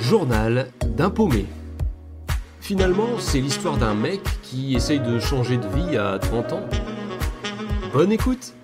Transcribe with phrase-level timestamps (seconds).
[0.00, 1.44] Journal d'un paumé.
[2.60, 6.68] Finalement, c'est l'histoire d'un mec qui essaye de changer de vie à 30 ans.
[7.92, 8.54] Bonne écoute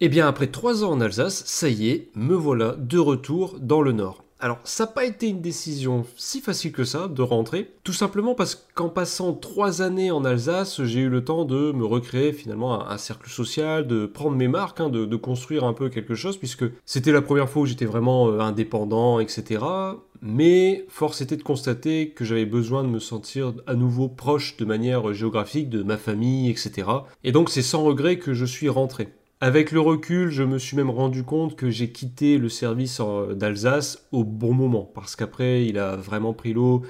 [0.00, 3.82] Eh bien, après 3 ans en Alsace, ça y est, me voilà de retour dans
[3.82, 4.24] le Nord.
[4.42, 8.34] Alors, ça n'a pas été une décision si facile que ça de rentrer, tout simplement
[8.34, 12.84] parce qu'en passant trois années en Alsace, j'ai eu le temps de me recréer finalement
[12.84, 16.64] un, cercle social, de prendre mes marques, hein, de, construire un peu quelque chose, puisque
[16.84, 19.64] c'était la première fois où j'étais vraiment euh, indépendant, etc.
[20.22, 24.64] Mais force était de constater que j'avais besoin de me sentir à nouveau proche de
[24.64, 26.88] manière géographique de ma famille, etc.
[27.22, 29.12] Et donc c'est sans regret que je suis rentré.
[29.44, 33.00] Avec le recul, je me suis même rendu compte que j'ai quitté le service
[33.34, 36.82] d'Alsace au bon moment, parce qu'après, il a vraiment pris l'eau,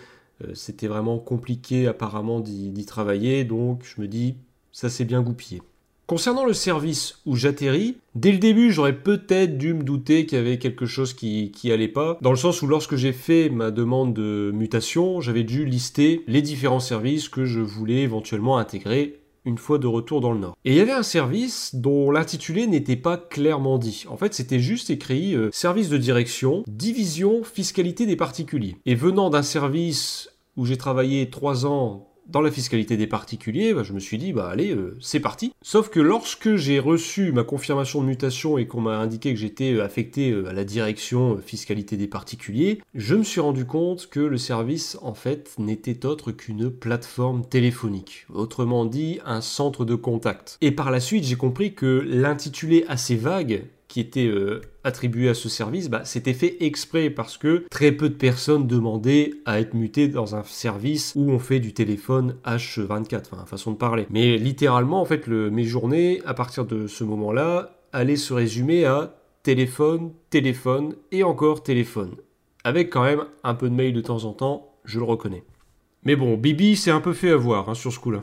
[0.44, 4.34] euh, c'était vraiment compliqué apparemment d'y travailler, donc je me dis,
[4.70, 5.62] ça s'est bien goupillé.
[6.06, 10.40] Concernant le service où j'atterris, dès le début, j'aurais peut-être dû me douter qu'il y
[10.42, 13.70] avait quelque chose qui, qui allait pas, dans le sens où lorsque j'ai fait ma
[13.70, 19.58] demande de mutation, j'avais dû lister les différents services que je voulais éventuellement intégrer une
[19.58, 20.56] fois de retour dans le Nord.
[20.64, 24.04] Et il y avait un service dont l'intitulé n'était pas clairement dit.
[24.08, 28.76] En fait, c'était juste écrit euh, service de direction, division fiscalité des particuliers.
[28.86, 33.82] Et venant d'un service où j'ai travaillé trois ans dans la fiscalité des particuliers, bah,
[33.82, 35.52] je me suis dit, bah allez, euh, c'est parti.
[35.62, 39.72] Sauf que lorsque j'ai reçu ma confirmation de mutation et qu'on m'a indiqué que j'étais
[39.72, 44.20] euh, affecté euh, à la direction fiscalité des particuliers, je me suis rendu compte que
[44.20, 48.26] le service, en fait, n'était autre qu'une plateforme téléphonique.
[48.32, 50.58] Autrement dit, un centre de contact.
[50.60, 55.34] Et par la suite, j'ai compris que l'intitulé assez vague qui était euh, attribué à
[55.34, 59.74] ce service, bah, c'était fait exprès parce que très peu de personnes demandaient à être
[59.74, 64.06] mutées dans un service où on fait du téléphone H24, enfin façon de parler.
[64.08, 69.14] Mais littéralement, en fait, mes journées, à partir de ce moment-là, allaient se résumer à
[69.42, 72.12] téléphone, téléphone et encore téléphone.
[72.64, 75.44] Avec quand même un peu de mail de temps en temps, je le reconnais.
[76.04, 78.22] Mais bon, Bibi s'est un peu fait avoir hein, sur ce coup-là.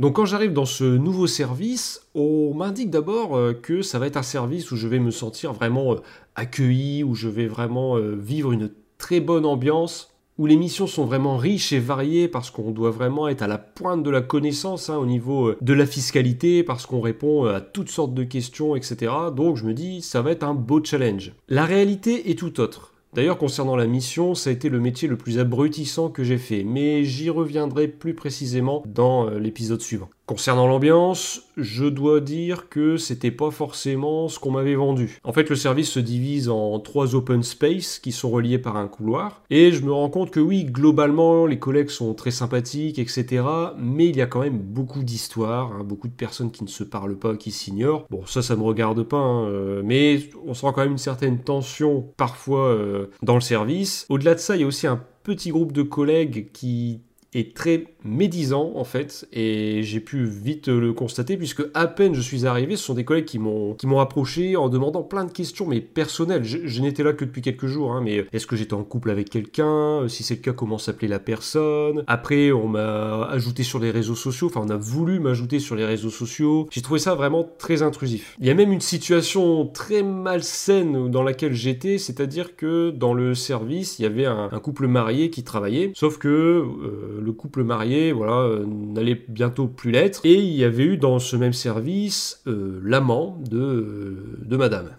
[0.00, 4.16] Donc quand j'arrive dans ce nouveau service, on m'indique d'abord euh, que ça va être
[4.16, 5.96] un service où je vais me sentir vraiment euh,
[6.34, 11.04] accueilli, où je vais vraiment euh, vivre une très bonne ambiance, où les missions sont
[11.04, 14.90] vraiment riches et variées parce qu'on doit vraiment être à la pointe de la connaissance
[14.90, 19.12] hein, au niveau de la fiscalité, parce qu'on répond à toutes sortes de questions, etc.
[19.36, 21.32] Donc je me dis, ça va être un beau challenge.
[21.48, 22.93] La réalité est tout autre.
[23.14, 26.64] D'ailleurs, concernant la mission, ça a été le métier le plus abrutissant que j'ai fait,
[26.64, 30.10] mais j'y reviendrai plus précisément dans euh, l'épisode suivant.
[30.26, 35.18] Concernant l'ambiance, je dois dire que c'était pas forcément ce qu'on m'avait vendu.
[35.22, 38.88] En fait, le service se divise en trois open space qui sont reliés par un
[38.88, 39.42] couloir.
[39.50, 43.44] Et je me rends compte que oui, globalement, les collègues sont très sympathiques, etc.
[43.76, 46.84] Mais il y a quand même beaucoup d'histoires, hein, beaucoup de personnes qui ne se
[46.84, 48.06] parlent pas, qui s'ignorent.
[48.08, 51.38] Bon, ça, ça me regarde pas, hein, euh, mais on sent quand même une certaine
[51.40, 54.06] tension parfois euh, dans le service.
[54.08, 57.02] Au-delà de ça, il y a aussi un petit groupe de collègues qui
[57.38, 62.20] est très médisant en fait et j'ai pu vite le constater puisque à peine je
[62.20, 65.32] suis arrivé ce sont des collègues qui m'ont qui m'ont approché en demandant plein de
[65.32, 66.44] questions mais personnelles.
[66.44, 69.30] Je, n'étais là que depuis quelques jours hein, mais est-ce que j'étais en couple avec
[69.30, 70.06] quelqu'un?
[70.08, 72.04] Si c'est le cas comment s'appelait la personne?
[72.06, 75.86] Après on m'a ajouté sur les réseaux sociaux enfin on a voulu m'ajouter sur les
[75.86, 76.68] réseaux sociaux.
[76.70, 78.36] J'ai trouvé ça vraiment très intrusif.
[78.40, 83.34] Il y a même une situation très malsaine dans laquelle j'étais c'est-à-dire que dans le
[83.34, 88.12] service il y avait un, couple marié qui travaillait sauf que euh, le couple marié,
[88.12, 90.20] voilà, euh, n'allait bientôt plus l'être.
[90.24, 94.90] Et il y avait eu dans ce même service euh, l'amant de, euh, de madame.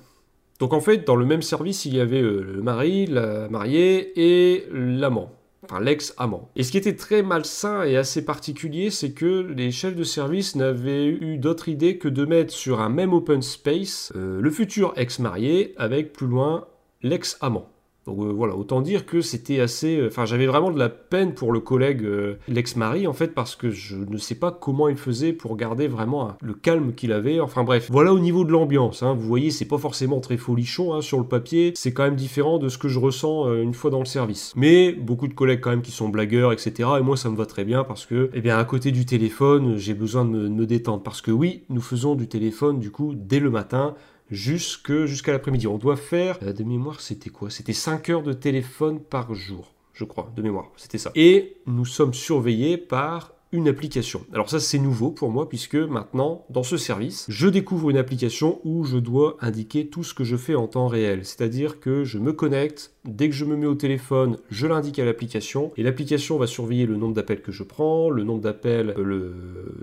[0.60, 4.66] Donc en fait, dans le même service, il y avait le mari, la mariée et
[4.72, 5.32] l'amant
[5.64, 6.52] enfin l'ex-amant.
[6.56, 10.56] Et ce qui était très malsain et assez particulier, c'est que les chefs de service
[10.56, 15.74] n'avaient eu d'autre idée que de mettre sur un même open space le futur ex-marié
[15.78, 16.68] avec plus loin
[17.02, 17.68] l'ex-amant.
[18.06, 19.98] Donc euh, voilà, autant dire que c'était assez.
[19.98, 23.56] Euh, enfin, j'avais vraiment de la peine pour le collègue, euh, l'ex-mari, en fait, parce
[23.56, 27.40] que je ne sais pas comment il faisait pour garder vraiment le calme qu'il avait.
[27.40, 29.02] Enfin bref, voilà au niveau de l'ambiance.
[29.02, 29.14] Hein.
[29.14, 31.74] Vous voyez, c'est pas forcément très folichon hein, sur le papier.
[31.76, 34.54] C'est quand même différent de ce que je ressens une fois dans le service.
[34.56, 36.90] Mais beaucoup de collègues quand même qui sont blagueurs, etc.
[37.00, 39.78] Et moi, ça me va très bien parce que, eh bien, à côté du téléphone,
[39.78, 41.02] j'ai besoin de me détendre.
[41.02, 43.96] Parce que oui, nous faisons du téléphone, du coup, dès le matin
[44.32, 45.68] jusqu'à l'après-midi.
[45.68, 47.50] On doit faire, euh, de mémoire, c'était quoi?
[47.50, 51.12] C'était 5 heures de téléphone par jour, je crois, de mémoire, c'était ça.
[51.16, 54.22] Et nous sommes surveillés par une application.
[54.34, 58.60] Alors ça c'est nouveau pour moi puisque maintenant dans ce service je découvre une application
[58.64, 61.22] où je dois indiquer tout ce que je fais en temps réel.
[61.24, 65.06] C'est-à-dire que je me connecte, dès que je me mets au téléphone je l'indique à
[65.06, 69.04] l'application et l'application va surveiller le nombre d'appels que je prends, le nombre d'appels, euh,
[69.04, 69.36] le,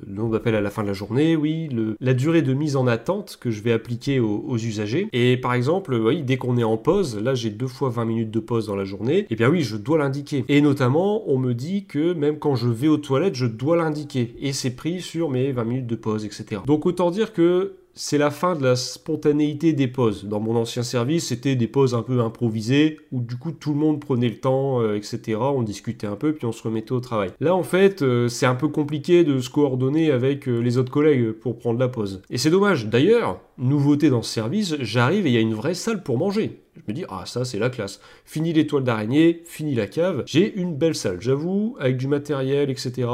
[0.07, 2.87] nombre d'appels à la fin de la journée, oui, le, la durée de mise en
[2.87, 5.09] attente que je vais appliquer aux, usagers.
[5.13, 8.31] Et par exemple, oui, dès qu'on est en pause, là j'ai deux fois 20 minutes
[8.31, 10.45] de pause dans la journée, et eh bien oui je dois l'indiquer.
[10.49, 14.35] Et notamment on me dit que même quand je vais aux toilettes je dois l'indiquer.
[14.41, 16.63] Et c'est pris sur mes 20 minutes de pause, etc.
[16.67, 20.25] Donc autant dire que c'est la fin de la spontanéité des pauses.
[20.25, 23.79] Dans mon ancien service, c'était des pauses un peu improvisées, où du coup tout le
[23.79, 25.39] monde prenait le temps, euh, etc.
[25.41, 27.31] On discutait un peu, puis on se remettait au travail.
[27.41, 30.93] Là, en fait, euh, c'est un peu compliqué de se coordonner avec euh, les autres
[30.93, 32.23] collègues pour prendre la pause.
[32.31, 32.87] Et c'est dommage.
[32.87, 36.62] D'ailleurs, nouveauté dans ce service, j'arrive et il y a une vraie salle pour manger.
[36.77, 38.01] Je me dis, ah ça c'est la classe.
[38.25, 40.23] Fini l'étoile d'araignée, fini la cave.
[40.27, 43.09] J'ai une belle salle, j'avoue, avec du matériel, etc.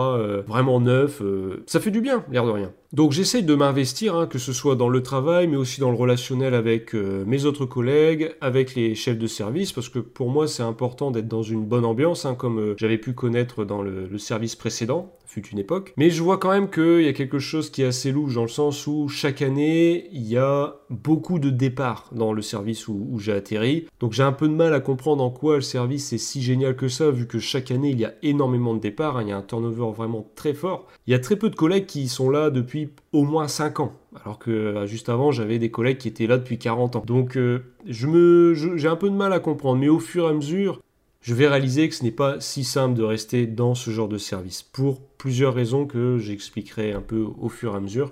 [0.46, 1.22] vraiment neuf.
[1.66, 2.72] ça fait du bien, l'air de rien.
[2.94, 5.96] Donc j'essaye de m'investir, hein, que ce soit dans le travail, mais aussi dans le
[5.96, 10.49] relationnel avec euh, mes autres collègues, avec les chefs de service, parce que pour moi
[10.49, 14.16] c'est important d'être dans une bonne ambiance, hein, comme euh, j'avais pu connaître dans le,
[14.16, 15.93] service précédent, une époque.
[15.96, 18.43] Mais je vois quand même qu'il y a quelque chose qui est assez louche, dans
[18.43, 23.06] le sens où chaque année, il y a beaucoup de départs dans le service où,
[23.11, 23.87] où j'ai atterri.
[24.00, 26.76] Donc j'ai un peu de mal à comprendre en quoi le service est si génial
[26.76, 29.32] que ça, vu que chaque année, il y a énormément de départs, hein, il y
[29.32, 30.87] a un turnover vraiment très fort.
[31.06, 33.93] Il y a très peu de collègues qui sont là depuis au moins 5 ans.
[34.23, 37.02] Alors que euh, juste avant, j'avais des collègues qui étaient là depuis 40 ans.
[37.06, 39.81] Donc euh, je me, j'ai un peu de mal à comprendre.
[39.81, 40.81] Mais au fur et à mesure,
[41.20, 44.19] je vais réaliser que ce n'est pas si simple de rester dans ce genre de
[44.19, 44.62] service.
[44.62, 48.11] Pour plusieurs raisons que j'expliquerai un peu au fur et à mesure.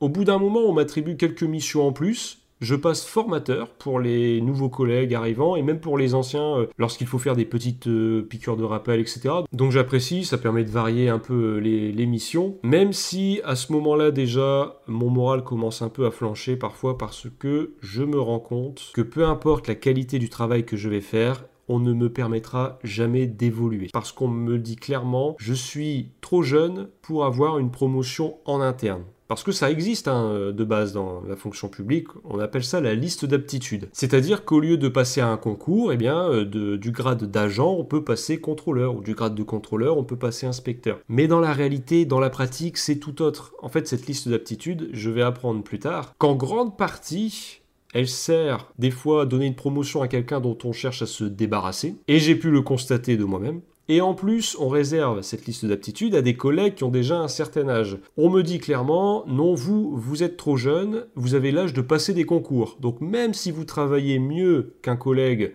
[0.00, 4.40] Au bout d'un moment, on m'attribue quelques missions en plus je passe formateur pour les
[4.40, 8.22] nouveaux collègues arrivants et même pour les anciens euh, lorsqu'il faut faire des petites euh,
[8.22, 9.30] piqûres de rappel, etc.
[9.52, 13.54] Donc j'apprécie, ça permet de varier un peu euh, les, les missions, même si à
[13.54, 18.18] ce moment-là déjà mon moral commence un peu à flancher parfois parce que je me
[18.18, 21.92] rends compte que peu importe la qualité du travail que je vais faire, on ne
[21.92, 23.88] me permettra jamais d'évoluer.
[23.92, 29.04] Parce qu'on me dit clairement, je suis trop jeune pour avoir une promotion en interne.
[29.28, 32.94] Parce que ça existe hein, de base dans la fonction publique, on appelle ça la
[32.94, 33.90] liste d'aptitude.
[33.92, 37.84] C'est-à-dire qu'au lieu de passer à un concours, eh bien, euh, du grade d'agent, on
[37.84, 40.98] peut passer contrôleur, ou du grade de contrôleur, on peut passer inspecteur.
[41.08, 43.52] Mais dans la réalité, dans la pratique, c'est tout autre.
[43.60, 47.60] En fait, cette liste d'aptitudes, je vais apprendre plus tard, qu'en grande partie,
[47.94, 51.24] elle sert des fois à donner une promotion à quelqu'un dont on cherche à se
[51.24, 53.60] débarrasser, et j'ai pu le constater de moi-même.
[53.90, 57.28] Et en plus, on réserve cette liste d'aptitudes à des collègues qui ont déjà un
[57.28, 57.96] certain âge.
[58.18, 62.12] On me dit clairement, non, vous, vous êtes trop jeune, vous avez l'âge de passer
[62.12, 62.76] des concours.
[62.80, 65.54] Donc même si vous travaillez mieux qu'un collègue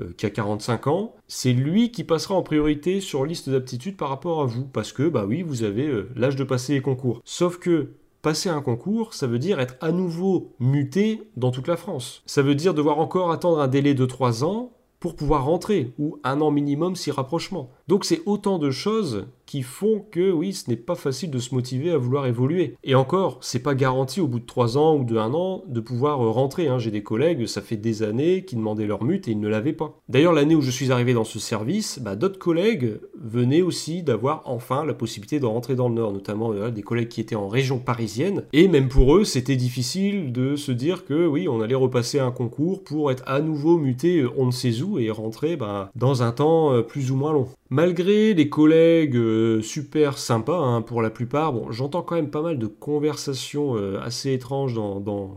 [0.00, 4.10] euh, qui a 45 ans, c'est lui qui passera en priorité sur liste d'aptitudes par
[4.10, 4.64] rapport à vous.
[4.64, 7.22] Parce que, bah oui, vous avez euh, l'âge de passer les concours.
[7.24, 7.88] Sauf que
[8.22, 12.22] passer un concours, ça veut dire être à nouveau muté dans toute la France.
[12.26, 16.18] Ça veut dire devoir encore attendre un délai de 3 ans pour pouvoir rentrer, ou
[16.24, 17.70] un an minimum si rapprochement.
[17.88, 21.56] Donc c'est autant de choses qui font que oui, ce n'est pas facile de se
[21.56, 22.76] motiver à vouloir évoluer.
[22.84, 25.80] Et encore, c'est pas garanti au bout de 3 ans ou de 1 an de
[25.80, 26.68] pouvoir euh, rentrer.
[26.68, 26.78] Hein.
[26.78, 29.72] J'ai des collègues, ça fait des années, qui demandaient leur mute et ils ne l'avaient
[29.72, 29.98] pas.
[30.08, 34.42] D'ailleurs, l'année où je suis arrivé dans ce service, bah, d'autres collègues venaient aussi d'avoir
[34.44, 37.48] enfin la possibilité de rentrer dans le Nord, notamment euh, des collègues qui étaient en
[37.48, 38.44] région parisienne.
[38.52, 42.30] Et même pour eux, c'était difficile de se dire que oui, on allait repasser un
[42.30, 46.22] concours pour être à nouveau muté euh, on ne sait où et rentrer bah, dans
[46.22, 47.48] un temps plus ou moins long.
[47.72, 52.58] Malgré les collègues euh, super sympas hein, pour la plupart, j'entends quand même pas mal
[52.58, 54.74] de conversations euh, assez étranges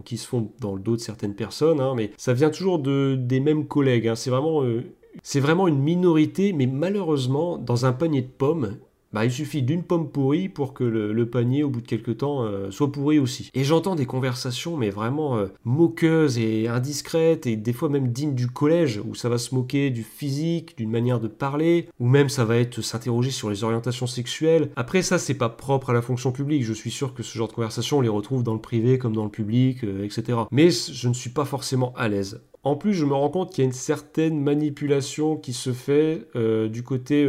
[0.04, 3.16] qui se font dans le dos de certaines personnes, hein, mais ça vient toujours de,
[3.16, 4.08] des mêmes collègues.
[4.08, 4.16] Hein.
[4.64, 4.82] euh,
[5.22, 8.78] c'est vraiment une minorité, mais malheureusement, dans un panier de pommes,
[9.14, 12.44] bah, il suffit d'une pomme pourrie pour que le, panier, au bout de quelques temps,
[12.44, 13.50] euh, soit pourri aussi.
[13.54, 18.36] Et j'entends des conversations, mais vraiment euh, moqueuses et indiscrètes, et des fois même dignes
[18.36, 22.30] du collège, où ça va se moquer du physique, d'une manière de parler, ou même
[22.30, 24.70] ça va être s'interroger sur les orientations sexuelles.
[24.76, 27.48] Après ça, c'est pas propre à la fonction publique, je suis sûr que ce genre
[27.48, 30.40] de conversations, on les retrouve dans le privé comme dans le public, euh, etc.
[30.52, 32.42] Mais je ne suis pas forcément à l'aise.
[32.64, 36.28] En plus, je me rends compte qu'il y a une certaine manipulation qui se fait
[36.70, 37.28] du côté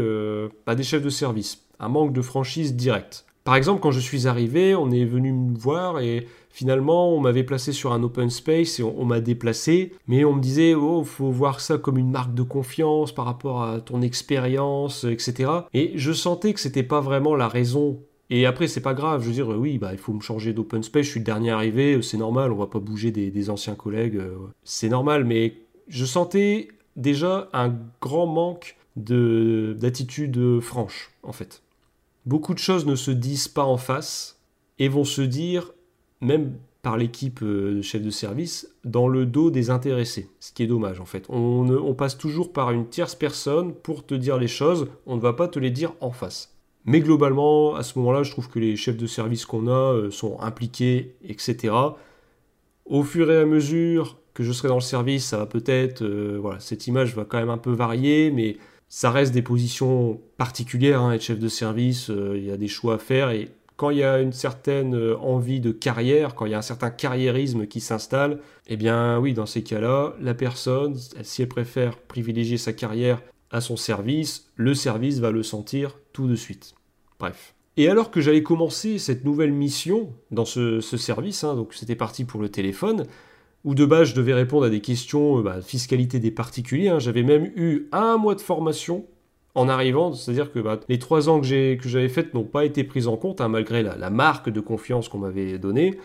[0.66, 3.24] bah, des chefs de service un manque de franchise directe.
[3.44, 7.44] Par exemple, quand je suis arrivé, on est venu me voir et finalement, on m'avait
[7.44, 11.30] placé sur un open space et on, m'a déplacé, mais on me disait, oh, faut
[11.30, 15.50] voir ça comme une marque de confiance par rapport à ton expérience, etc.
[15.74, 17.98] Et je sentais que c'était pas vraiment la raison.
[18.30, 20.82] Et après, c'est pas grave, je veux dire, oui, bah, il faut me changer d'open
[20.82, 24.16] space, je suis le dernier arrivé, c'est normal, on va pas bouger des, anciens collègues,
[24.16, 25.56] euh, c'est normal, mais
[25.88, 31.62] je sentais déjà un grand manque d'attitude franche, en fait.
[32.26, 34.38] Beaucoup de choses ne se disent pas en face
[34.78, 35.72] et vont se dire,
[36.20, 36.54] même
[36.84, 40.28] par l'équipe euh, de chef de service, dans le dos des intéressés.
[40.38, 41.26] Ce qui est dommage en fait.
[41.28, 45.32] On passe toujours par une tierce personne pour te dire les choses, on ne va
[45.32, 46.53] pas te les dire en face.
[46.84, 50.10] Mais globalement, à ce moment-là, je trouve que les chefs de service qu'on a euh,
[50.10, 51.74] sont impliqués, etc.
[52.84, 56.38] Au fur et à mesure que je serai dans le service, ça va peut-être, euh,
[56.40, 58.58] voilà, cette image va quand même un peu varier, mais
[58.90, 61.00] ça reste des positions particulières.
[61.00, 63.90] Hein, être chef de service, euh, il y a des choix à faire et quand
[63.90, 67.66] il y a une certaine envie de carrière, quand il y a un certain carriérisme
[67.66, 68.38] qui s'installe,
[68.68, 73.20] eh bien oui, dans ces cas-là, la personne, si elle préfère privilégier sa carrière
[73.54, 76.74] à son service, le service va le sentir tout de suite.
[77.20, 77.54] Bref.
[77.76, 82.24] Et alors que j'allais commencer cette nouvelle mission dans ce, service, hein, donc c'était parti
[82.24, 83.06] pour le téléphone,
[83.62, 86.98] où de base je devais répondre à des questions euh, bah, fiscalité des particuliers, hein.
[86.98, 89.06] j'avais même eu un mois de formation
[89.54, 93.06] en arrivant, c'est-à-dire que bah, les trois ans que j'avais fait n'ont pas été pris
[93.06, 95.96] en compte, hein, malgré la, marque de confiance qu'on m'avait donnée.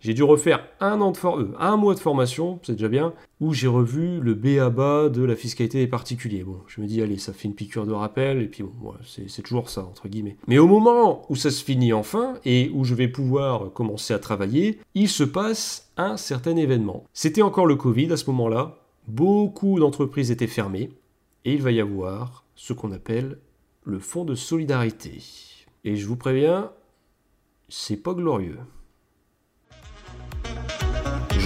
[0.00, 3.52] J'ai dû refaire un, an de euh, un mois de formation, c'est déjà bien, où
[3.52, 6.44] j'ai revu le B à bas de la fiscalité des particuliers.
[6.44, 9.42] Bon, je me dis, allez, ça fait une piqûre de rappel, et puis bon, c'est
[9.42, 10.36] toujours ça, entre guillemets.
[10.46, 14.18] Mais au moment où ça se finit enfin, et où je vais pouvoir commencer à
[14.18, 17.04] travailler, il se passe un certain événement.
[17.12, 20.90] C'était encore le Covid à ce moment-là, beaucoup d'entreprises étaient fermées,
[21.44, 23.38] et il va y avoir ce qu'on appelle
[23.84, 25.22] le fonds de solidarité.
[25.84, 26.72] Et je vous préviens,
[27.68, 28.58] c'est pas glorieux.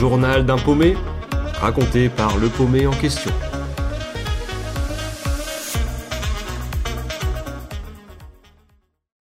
[0.00, 0.97] Journal d'un paumé,
[1.61, 3.30] raconté par le paumé en question.